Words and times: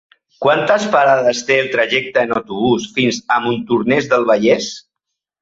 Quantes 0.43 0.85
parades 0.95 1.41
té 1.49 1.57
el 1.63 1.69
trajecte 1.73 2.23
en 2.29 2.33
autobús 2.39 2.89
fins 2.97 3.21
a 3.37 3.39
Montornès 3.45 4.11
del 4.17 4.27
Vallès? 4.33 4.73